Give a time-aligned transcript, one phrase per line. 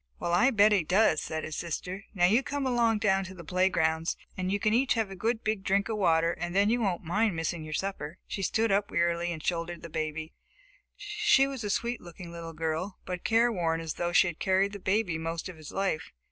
[0.19, 2.05] "Well, I bet he does!" said his sister.
[2.15, 5.43] "Now you come along down to the playgrounds, and you can each have a good
[5.43, 8.89] big drink of water and then you won't mind missing your supper." She stood up
[8.89, 10.33] wearily and shouldered the baby.
[10.95, 14.79] She was a sweet looking little girl, but careworn as though she had carried the
[14.79, 16.11] baby most of his life.